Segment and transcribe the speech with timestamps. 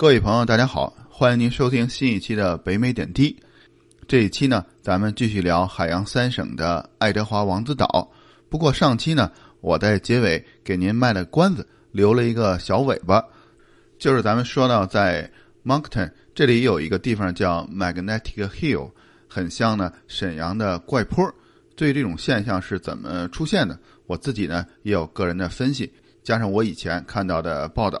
[0.00, 3.36] 各位朋友，大家好，欢迎您收听新一期的北美点滴。
[4.08, 8.10] 这一期呢，咱们继续聊海洋三省的爱德华王子岛。
[8.48, 13.22] 不过上期呢，我在结尾给您卖了关子，留了一个小尾巴，
[13.98, 15.30] 就是咱们说到在
[15.62, 18.90] Moncton 这里有一个地方叫 Magnetic Hill，
[19.28, 21.30] 很像呢沈阳的怪坡。
[21.76, 25.92] 对这种现象是怎么出现的，我自己呢也有个人的分析，
[26.22, 28.00] 加上我以前看到的报道。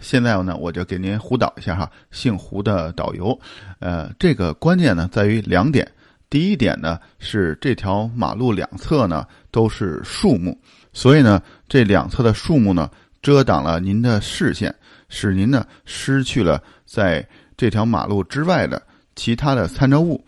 [0.00, 3.38] 现在呢，我就给您胡导一下哈，姓胡的导游。
[3.78, 5.90] 呃，这个关键呢在于两点。
[6.30, 10.56] 第一点呢是这条马路两侧呢都是树木，
[10.92, 12.90] 所以呢这两侧的树木呢
[13.22, 14.74] 遮挡了您的视线，
[15.08, 18.82] 使您呢失去了在这条马路之外的
[19.16, 20.22] 其他的参照物。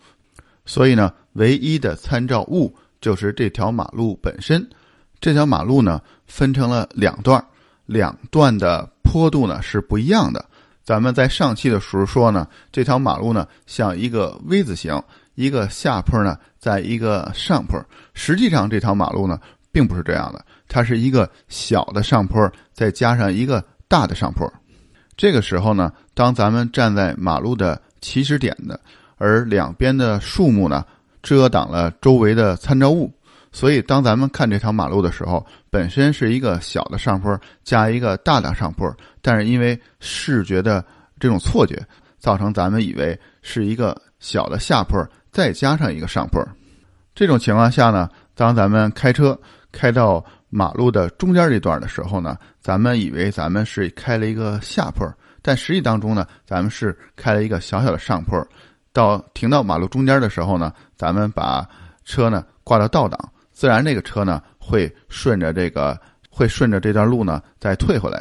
[0.65, 4.67] 所以呢，唯一的参照物就是这条马路本身。
[5.19, 7.43] 这条马路呢分成了两段，
[7.91, 8.89] 两段的。
[9.03, 10.45] 坡度呢是不一样的。
[10.85, 15.03] 咱们在上期的时候说呢，这条马路呢像一个 V 字形，
[15.35, 17.77] 一个下坡呢在一个上坡。
[18.13, 19.37] 实际上这条马路呢
[19.69, 24.49] 并不是这样的，它是一个小的上坡，再加上一个大的上坡。
[25.17, 28.79] 这个时候呢，当咱们站在马路的起始点的，
[29.17, 30.85] 而两边的树木呢
[31.21, 33.11] 遮挡了周围的参照物。
[33.51, 38.89] 所以，当咱们看这条马路的时候，本身是一个小的上坡加一个大的上坡，
[39.21, 40.83] 但是因为视觉的
[41.19, 41.77] 这种错觉，
[42.17, 46.41] 造成咱们以为是一个小的下坡再加上一个上坡。
[47.13, 49.37] 这种情况下呢，当咱们开车
[49.71, 55.05] 开到马路的中间这段的时候呢，咱们以为咱们是开了一个下坡，
[55.41, 58.41] 但实际当中呢，咱们是开了一个小小的上坡。
[58.93, 61.67] 到停到马路中间的时候呢，咱们把
[62.05, 63.30] 车呢挂到倒档。
[63.61, 65.95] 自然，这个车呢会顺着这个，
[66.31, 68.19] 会顺着这段路呢再退回来。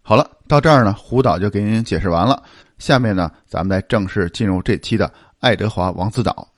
[0.00, 2.42] 好了，到这儿呢，胡导就给您解释完了。
[2.78, 6.48] 下面呢，咱们来正式进入这期的爱德华王子岛。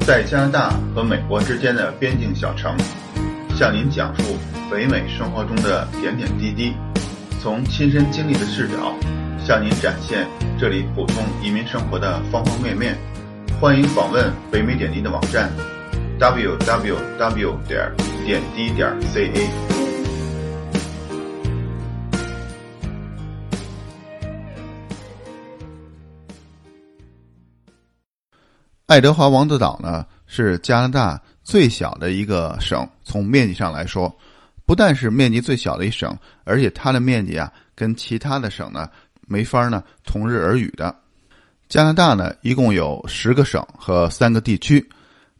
[0.00, 2.74] 在加拿大和美国之间的边境小城，
[3.54, 4.38] 向您讲述
[4.70, 6.74] 北美生活中的点点滴滴。
[7.42, 8.94] 从亲身经历的视角，
[9.42, 10.28] 向您展现
[10.58, 12.94] 这里普通移民生活的方方面面。
[13.58, 15.50] 欢迎访问北美点滴的网站
[16.18, 17.56] ：www.
[17.66, 17.90] 点
[18.26, 19.48] 点滴点 ca。
[28.84, 34.14] 爱德华王子岛呢，是加拿大最小的一个省，从面积上来说。
[34.70, 38.88] 不但是面积最小的一省，而且它的面积啊，跟其他的省呢
[39.26, 40.94] 没法呢同日而语的。
[41.68, 44.88] 加拿大呢一共有十个省和三个地区，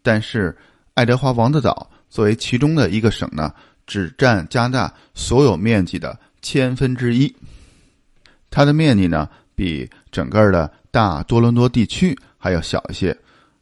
[0.03, 0.53] 但是
[0.95, 3.55] 爱德华王子岛作为其中的一个省呢，
[3.87, 7.33] 只占加拿大所有面积的千分之一。
[8.51, 13.17] 它的面积呢比整个的大多伦多地区还要小一些，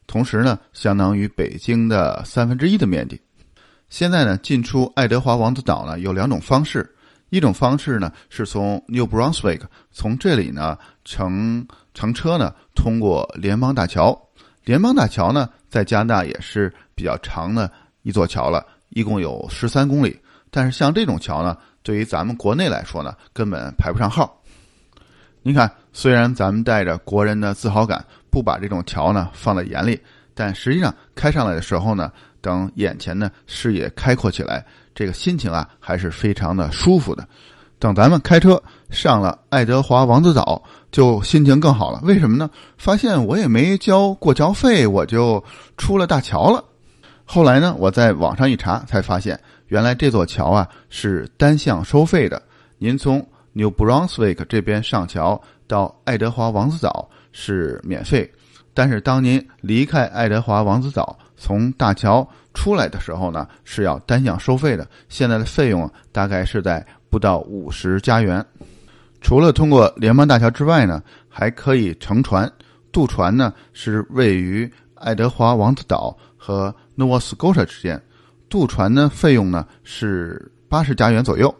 [0.06, 3.20] 同时呢相当于北京的三分之一的面积。
[3.88, 6.94] 现在呢，进出爱德华王子岛呢有两种方式，
[7.30, 10.76] 一种方式呢是从 New Brunswick 从这里呢
[11.06, 14.16] 乘乘车呢通过联邦大桥。
[14.62, 17.72] 联邦大桥呢在加拿大也是比较长的
[18.02, 20.18] 一座桥了，一共有十三公里。
[20.50, 24.38] 但是像这种桥呢，对于咱们国内来说呢，根本排不上号。
[25.42, 29.98] 您看，虽然咱们带着国人的自豪感，不把这种桥呢放在眼里，
[30.34, 32.12] 但实际上开上来的时候呢。
[32.40, 37.26] 等眼前的视野开阔起来，这个心情啊还是非常的舒服的。
[37.78, 38.60] 等咱们开车
[38.90, 40.60] 上了爱德华王子岛，
[40.90, 42.00] 就心情更好了。
[42.02, 42.50] 为什么呢？
[42.76, 45.42] 发现我也没交过桥费，我就
[45.76, 46.64] 出了大桥了。
[47.24, 49.38] 后来呢，我在网上一查，才发现
[49.68, 52.42] 原来这座桥啊是单向收费的。
[52.78, 58.28] 您从 New Brunswick 这边上桥到爱德华王子岛是免费，
[58.78, 64.86] 但是当您离开爱德华王子岛，从大桥出来的时候呢，是要单向收费的。
[65.08, 68.46] 现在的费用大概是在不到五十加元。
[69.20, 72.48] 除了通过联邦大桥之外呢，还可以乘船
[72.92, 78.00] 渡船呢，是位于爱德华王子岛和 Nova Scotia 之间。
[78.48, 81.52] 渡船呢，费用呢是八十加元左右。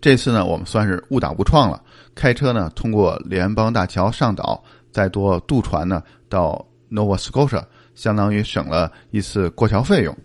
[0.00, 1.82] 这次呢，我们算是误打误撞了，
[2.14, 4.62] 开车呢通过联邦大桥上岛，
[4.92, 7.64] 再坐渡船呢到 Nova Scotia。
[7.92, 10.16] 相当于省了一次过桥费用。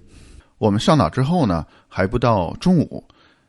[0.58, 3.04] 我们上岛之后呢，还不到中午，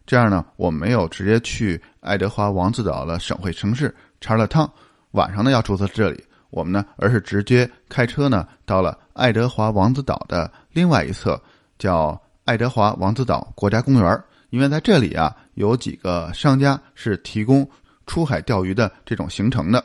[0.04, 4.68] 这样呢，我们没有直接去爱德华王子岛的省会城市查尔特，
[5.12, 6.24] 晚上呢要住在这里。
[6.50, 11.40] 我们呢，而是直接开车呢到了爱德华王子岛的另外一侧，
[11.78, 14.24] 叫爱德华王子岛国家公园。
[14.50, 17.68] 因为在这里啊，有几个商家是提供
[18.06, 19.84] 出海钓鱼的这种行程的。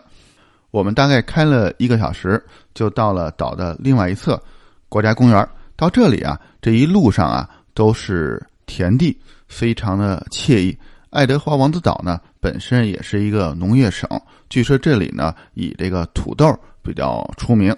[0.71, 2.41] 我们大概开了一个小时，
[2.73, 4.41] 就到了岛的另外一侧
[4.89, 5.47] 国家公园。
[5.75, 10.77] 到这里啊，这一路上啊都是田地，非常的惬意。
[11.09, 14.07] 爱德华王子岛呢，本身也是一个农业省，
[14.49, 17.75] 据说这里呢以这个土豆比较出名。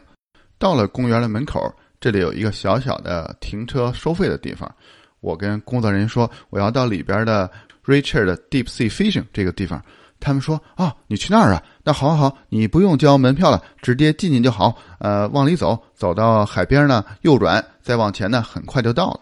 [0.60, 1.60] 到了公园的门口，
[2.00, 4.72] 这里有一个小小的停车收费的地方。
[5.20, 7.50] 我跟工作人员说，我要到里边的
[7.86, 9.82] Richard Deep Sea Fishing 这个地方。
[10.20, 11.64] 他们说：“啊，你去那儿啊？
[11.86, 14.74] 那好，好，你不用交门票了，直接进去就好。
[15.00, 19.20] 呃，往里走，走到海边呢，右转，再往前呢，很快就到了。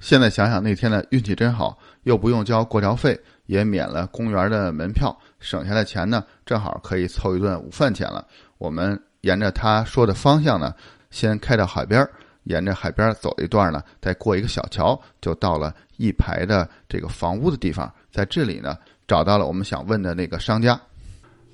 [0.00, 8.26] 现在想想那天的运气真好，又不用交过桥费，也免了公园的门票，省下的钱呢，正好可以凑一顿午饭钱了。
[8.56, 10.74] 我们沿着他说的方向呢，
[11.10, 12.08] 先开到海边，
[12.44, 18.74] 沿着海边走一段呢，再过一个小桥，就到了一排的这个房屋的地方，在这里呢。”
[19.08, 20.78] 找到了我们想问的那个商家，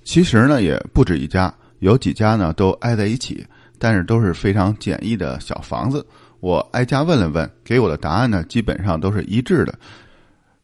[0.05, 3.45] 其实呢也不止一家，有几家呢都挨在一起，
[3.79, 6.07] 但是都是非常简易的小房子。
[6.41, 9.75] 我挨家问了问，给我的答案呢基本上都是一致的。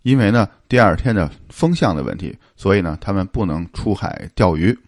[0.03, 4.79] 因为呢第二天的风向的问题，所以呢他们不能出海钓鱼，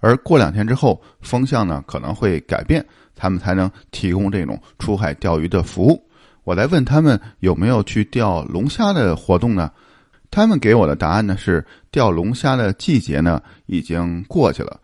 [0.00, 6.04] 而过两天之后风向呢可能会改变，他们才能提供这种出海钓鱼的服务。
[6.42, 9.70] 我来问他们有没有去钓龙虾的活动呢？
[10.30, 11.64] 他们给我的答案呢是
[11.94, 14.80] 钓龙虾的季节呢已经过去了，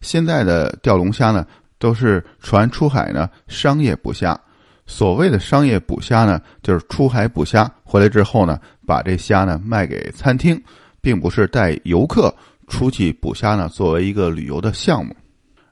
[0.00, 1.44] 现在的钓龙虾呢
[1.76, 4.40] 都是船出海呢商业捕虾。
[4.86, 10.62] 所谓的商业捕虾呢，就是出海捕虾回来之后呢，把这虾呢卖给餐厅，
[11.00, 12.32] 并不是带游客
[12.68, 15.12] 出去捕虾呢作为一个旅游的项目。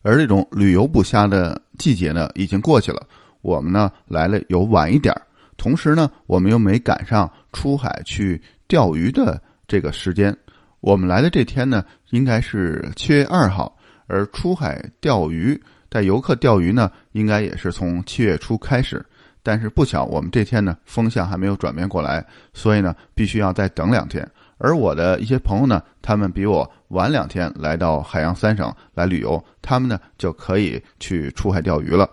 [0.03, 3.07] 而这种旅游捕虾的季节呢已经过去了，
[3.43, 5.23] 我们呢来了有晚一点儿，
[5.57, 8.43] 同时呢我们又没赶上出海去。
[8.67, 10.37] 钓鱼的这个时间，
[10.81, 13.77] 我们来的这天呢，应该是七月二号，
[14.07, 19.05] 而出海钓鱼带游客钓鱼呢，应该也是从七月初开始。
[19.43, 24.29] 但是不巧，我们这天呢，风向还没有转变过来，所以呢，必须要再等两天。
[24.59, 32.09] 而我的一些朋友呢，他们比我晚两天来到海洋三省来旅游，他们呢就可以去出海钓鱼了。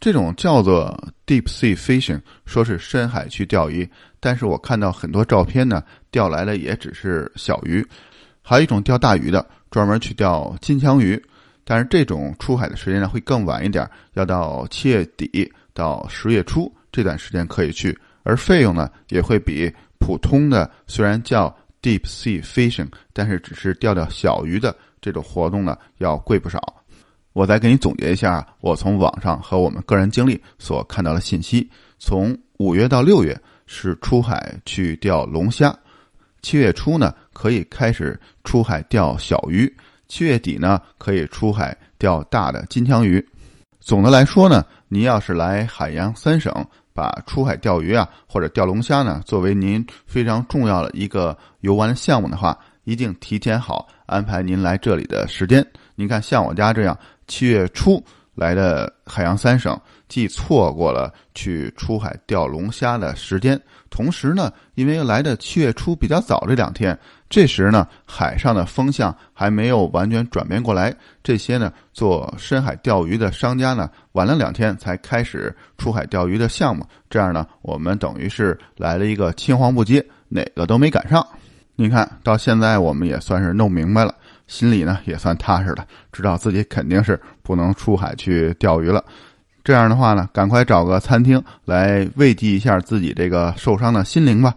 [0.00, 3.88] 这种叫做 deep sea fishing，说是深海去钓鱼，
[4.24, 7.86] 但是我看到很多照片呢，钓来的也只是小鱼。
[8.40, 11.22] 还有一种钓大鱼的，专门去钓金枪鱼，
[11.62, 26.82] 但是这种出海的时间呢会更晚一点，要到七月底到十月初这段时间可以去，而费用呢也会比普通的虽然叫 deep sea fishing，但是只是钓钓小鱼的这种活动呢要贵不少。
[27.34, 35.76] 我再给你总结一下，我从网上和我们个人经历所看到的信息：从五月到六月是出海去钓龙虾，
[36.42, 39.72] 七月初呢可以开始出海钓小鱼，
[40.08, 43.24] 七月底呢可以出海钓大的金枪鱼。
[43.80, 46.52] 总的来说呢，您要是来海洋三省，
[46.92, 55.66] 把出海钓鱼啊或者钓龙虾呢作为您非常重要的一个游玩项目的话，一定提前好安排您来这里的时间。
[55.94, 56.98] 您看，像我家这样。
[57.26, 58.04] 七月初
[58.34, 59.78] 来的海洋三省，
[60.08, 63.60] 既错过了去出海钓龙虾的时间，
[63.90, 66.98] 同时呢，因为来的七月初比较早这两天，
[67.28, 81.26] 这时呢，海上的风向还没有完全转变过来，这些呢，做深海钓鱼的商家呢，晚了两天才开始出海钓鱼的项目，这样呢，我们等于是来了一个青黄不接，哪个都没赶上。
[81.76, 84.14] 你看到现在，我们也算是弄明白了。
[84.46, 89.04] 心里呢也算踏实了，知道自己肯定是不能出海去钓鱼了。
[89.62, 94.54] 这样的话呢，赶快找个餐厅来慰藉一下自己这个受伤的心灵吧。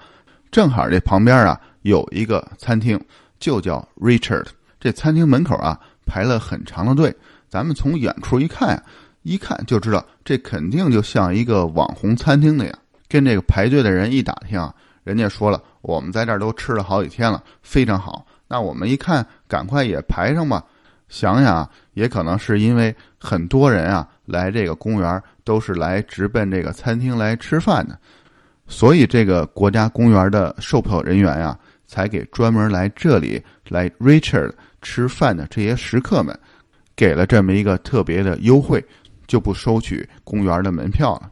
[0.52, 3.00] 正好这旁边啊有一个餐厅，
[3.40, 4.48] 就叫 Richard。
[4.80, 7.16] 这餐厅门口啊排了很长的队，
[7.48, 8.84] 咱们从远处一看呀，
[9.24, 12.80] 一看就知道这肯定就像一个网红餐厅那样。
[13.08, 14.74] 跟这个排队的人一打听啊，
[15.06, 18.26] 人家说了，我们在这儿都吃了好几天了，非常好。
[18.50, 20.64] 那我们一看，赶快也排上吧。
[21.10, 27.98] 想想啊也可能是因为很多人啊来这个公园都是来直奔这个餐厅来吃饭的，
[28.68, 34.52] 所以这个国家公园的售票人员呀，才给专门来这里来 Richard
[34.82, 36.38] 吃饭的这些食客们，
[36.94, 38.84] 给了这么一个特别的优惠，
[39.28, 41.32] 就不收取公园的门票了。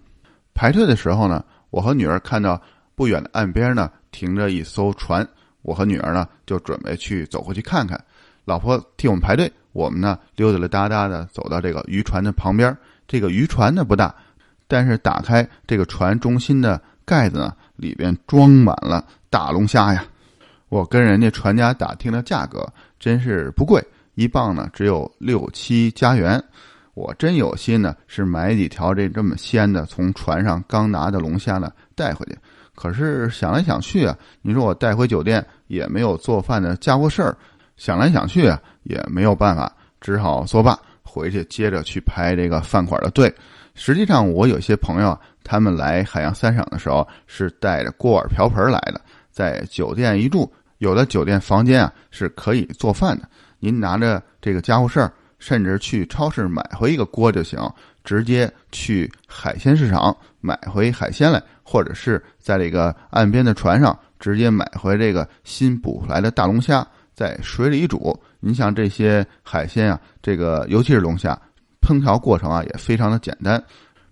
[0.53, 2.61] 排队的时候呢，我和女儿看到
[2.95, 5.27] 不远的岸边呢停着一艘船。
[5.65, 7.99] 我和女儿呢，就准备去走过去看看。
[8.45, 12.75] 老婆替我们排队，我们呢溜达溜达达的走到这个渔船的旁边。
[13.07, 14.13] 这个渔船呢不大，
[14.67, 20.05] 但是打开这个船中心的盖子呢，里边装满了大龙虾呀。
[20.69, 22.67] 我跟人家船家打听的价格
[22.99, 26.41] 真是不贵，一磅呢只有六七加元。
[26.93, 32.37] 我真有心呢，是买几条这这么鲜的从船上刚拿的龙虾呢带回去。
[32.73, 37.37] 可是想来想去啊，你说我带回酒店也没有做饭的家伙事儿，
[37.77, 43.33] 想来想去啊也没有办法，只好作罢，回去接着去排这个饭馆的队。
[43.73, 53.27] 实际上，我有些朋友啊他们来海洋三省的时候是带着锅碗瓢盆来的，在酒店一住，有的酒店房间啊是可以做饭的，
[53.59, 55.11] 您拿着这个家伙事儿。
[55.37, 57.59] 甚至去超市买回一个锅就行，
[58.03, 68.17] 直接去海鲜市场买回海鲜来，或者是在这个岸边的船上直接买回这个新捕来的大龙虾，在水里煮。
[68.39, 71.39] 你像这些海鲜啊，这个尤其是龙虾，
[71.81, 73.61] 烹调过程啊也非常的简单，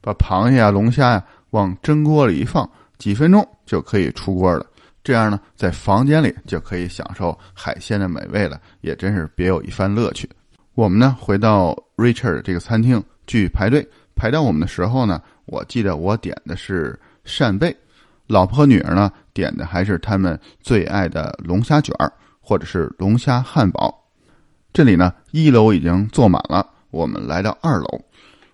[0.01, 2.67] 把螃蟹啊、龙虾呀往蒸锅里一放，
[2.97, 4.65] 几分钟就可以出锅了。
[5.03, 10.29] 这样呢，在房间里就可以享受海鲜的美味了，也真是别有一番乐趣。
[10.75, 17.75] 我们呢回到 Richard 这个餐厅去排队，排到我们的时候呢，我记得我点的是扇贝，
[18.25, 22.11] 老婆和女儿呢点的还是他们最爱的龙虾卷儿
[22.41, 23.93] 或者是龙虾汉堡。
[24.71, 28.01] 这里呢一楼已经坐满了，我们来到二楼，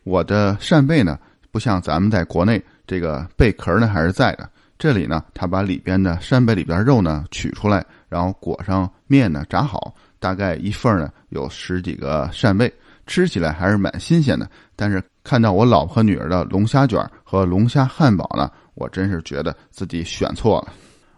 [0.03, 1.17] 我的扇贝呢
[1.51, 9.93] 不像咱们在国内这个贝壳呢还是在的，这里呢他把里边的扇贝里边肉呢取出来，然后裹上面呢炸好。
[10.19, 12.69] 大概一份呢有十几个扇贝，
[13.07, 14.50] 吃起来还是蛮新鲜的。
[14.75, 20.74] 但是看到我老婆和女儿的龙虾卷和龙虾汉堡呢，我真是觉得自己选错了。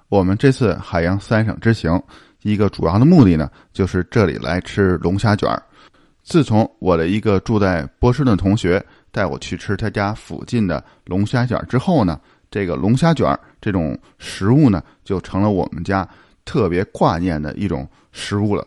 [0.10, 2.01] 我们这次海洋三省之行，
[2.41, 5.62] 一个主要的目的呢，就是这里来吃龙虾卷儿。
[6.24, 16.08] 自从我的一个住在波士顿同学带我去吃他家附近的龙虾卷之后呢，这个龙虾卷儿这种食物呢，就成了我们家
[16.44, 18.65] 特别挂念的一种食物了。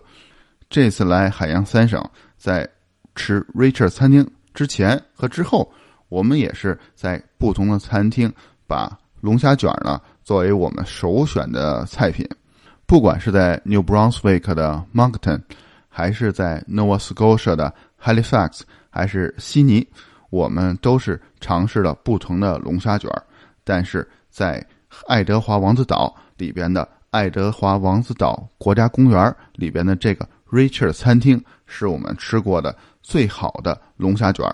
[0.70, 2.02] 这次来海洋三省，
[2.38, 2.68] 在
[3.14, 5.70] 吃 Richard 餐厅之前和之后，
[6.08, 8.32] 我们也是在不同的餐厅
[8.74, 8.90] 把
[9.20, 12.28] 龙虾卷呢作为我们首选的菜品。
[12.86, 15.40] 不管是在 New Brunswick 的 Moncton，
[15.88, 19.86] 还是在 Nova Scotia 的 Halifax，还是悉尼，
[20.30, 23.08] 我们都是尝试了不同的龙虾卷。
[23.62, 24.66] 但是在
[25.06, 30.28] 爱德华王子岛里边的爱德华王子岛国家公园里边的这个。
[30.50, 34.44] Richard 餐厅是我们吃过的最好的龙虾卷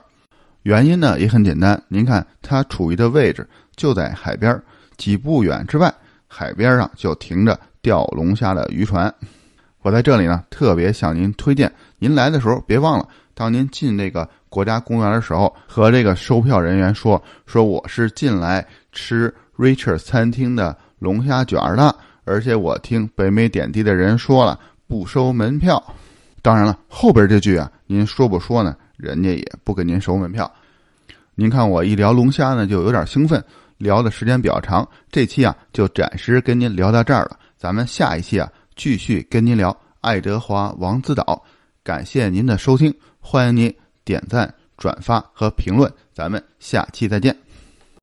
[0.62, 1.80] 原因呢也很简单。
[1.88, 4.60] 您看它处于的位置就在海边，
[4.96, 5.92] 几步远之外，
[6.26, 9.12] 海边上就停着钓龙虾的渔船。
[9.82, 24.58] 我在这里呢特别向您推荐，您来的时候别忘了，当您进那个国家公园的时候，和这个售票人员说说我是进来吃 Richard 餐厅的龙虾卷的，而且我听北美点滴的人说了。
[24.90, 25.80] 不收门票，
[26.42, 28.74] 当然了，后边这句啊，您说不说呢？
[29.02, 30.50] 人家也不给您收门票。
[31.34, 33.42] 您看我一聊龙虾呢，就有点兴奋，
[33.78, 34.86] 聊的时间比较长。
[35.10, 37.38] 这期啊，就暂时跟您聊到这儿了。
[37.56, 41.42] 咱们下一期啊，继续跟您聊爱德华王子岛。
[41.82, 45.90] 感谢您的收听，欢迎您点赞、转发和评论。
[46.12, 47.49] 咱们下期再见。